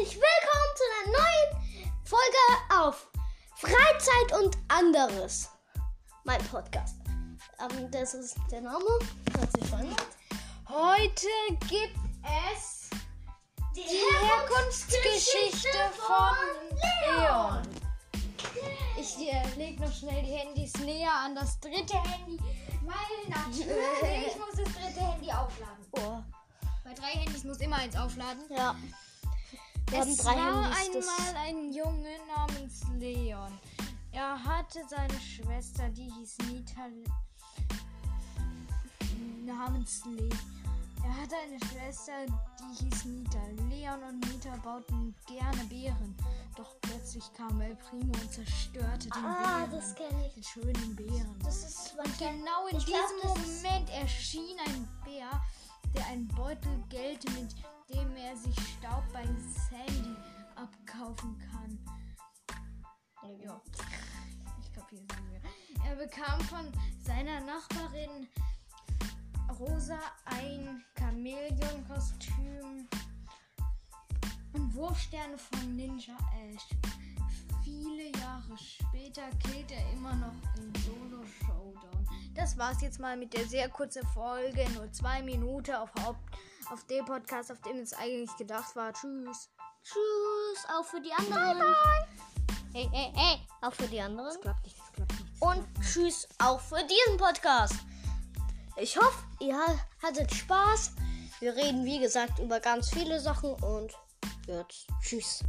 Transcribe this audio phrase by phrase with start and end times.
[0.00, 1.50] herzlich willkommen zu einer neuen
[2.04, 2.38] Folge
[2.80, 3.08] auf
[3.56, 5.50] Freizeit und anderes.
[6.24, 6.96] Mein Podcast.
[7.60, 8.84] Ähm, das ist der Name.
[9.38, 10.06] Hat sich verändert.
[10.68, 11.26] Heute
[11.68, 11.98] gibt
[12.54, 12.88] es
[13.76, 15.68] Die, Herkunftsgeschichte
[15.98, 16.36] von
[17.04, 17.62] Leon.
[18.98, 22.38] Ich äh, lege noch schnell die Handys näher an das dritte Handy,
[22.84, 25.86] weil natürlich muss das dritte Handy aufladen.
[25.92, 26.22] Oh,
[26.84, 28.44] Bei drei Handys muss immer eins aufladen.
[28.48, 28.74] ja.
[29.92, 33.52] Es war einmal ein Junge namens Leon.
[34.12, 36.86] Er hatte seine Schwester, die hieß Nita
[39.44, 40.28] namens Le.
[41.02, 43.38] Er hatte eine Schwester, die hieß Nita.
[43.68, 46.14] Leon und Nita bauten gerne Beeren.
[46.56, 49.70] Doch plötzlich kam El Primo und zerstörte den ah, Bären.
[49.72, 50.34] das kenne ich.
[50.34, 51.36] den schönen Bären.
[51.42, 55.30] Das ist Und genau in glaub, diesem ist- Moment erschien ein Bär,
[55.96, 57.54] der einen Beutel Geld, mit
[57.88, 58.56] dem er sich
[59.00, 60.16] Staub bei Sandy
[60.56, 61.78] abkaufen kann.
[63.42, 63.60] Ja,
[64.60, 65.40] ich kapiere es nicht mehr.
[65.90, 66.72] Er bekam von
[67.04, 68.28] seiner Nachbarin
[69.58, 72.88] Rosa ein Chamäleon-Kostüm
[74.52, 76.68] und Wurfsterne von Ninja Ash.
[77.64, 80.79] Viele Jahre später killt er immer noch in.
[82.50, 84.68] Das war's jetzt mal mit der sehr kurzen Folge.
[84.70, 86.18] Nur zwei Minuten auf, Haupt,
[86.72, 88.92] auf dem Podcast, auf dem es eigentlich gedacht war.
[88.92, 89.48] Tschüss.
[89.84, 91.62] Tschüss, auch für die anderen.
[92.72, 94.30] Hey, hey, hey, auch für die anderen.
[94.30, 95.40] Das klappt nicht, das klappt nicht.
[95.40, 97.76] Und tschüss auch für diesen Podcast.
[98.76, 99.56] Ich hoffe, ihr
[100.02, 100.94] hattet Spaß.
[101.38, 103.92] Wir reden, wie gesagt, über ganz viele Sachen und
[104.48, 105.44] jetzt tschüss.